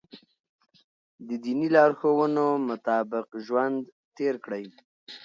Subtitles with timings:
[1.27, 3.77] د دیني لارښوونو مطابق ژوند
[4.17, 4.65] تېر کړئ.